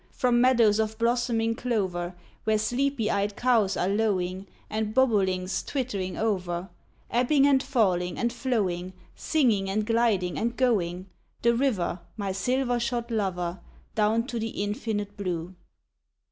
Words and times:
From 0.09 0.41
meadows 0.41 0.79
of 0.79 0.97
blossoming 0.97 1.53
clover, 1.53 2.15
Where 2.45 2.57
sleepy 2.57 3.11
eyed 3.11 3.35
cows 3.35 3.77
are 3.77 3.87
lowing, 3.87 4.47
And 4.67 4.95
bobolinks 4.95 5.61
twittering 5.61 6.17
over, 6.17 6.69
Ebbing 7.11 7.45
and 7.45 7.61
falling 7.61 8.17
and 8.17 8.33
flowing 8.33 8.93
Singing 9.15 9.69
and 9.69 9.85
gliding 9.85 10.39
and 10.39 10.57
going 10.57 11.05
The 11.43 11.53
river 11.53 11.99
my 12.17 12.31
silver 12.31 12.79
shod 12.79 13.11
lover, 13.11 13.59
Down 13.93 14.25
to 14.25 14.39
the 14.39 14.63
infinite 14.63 15.15
blue. 15.17 15.53